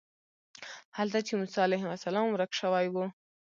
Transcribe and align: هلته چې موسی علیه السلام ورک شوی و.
هلته 0.97 1.17
چې 1.27 1.33
موسی 1.39 1.59
علیه 1.67 1.85
السلام 1.95 2.27
ورک 2.29 2.51
شوی 2.59 2.87
و. 2.93 2.95